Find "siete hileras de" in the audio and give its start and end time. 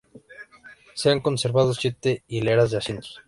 1.75-2.79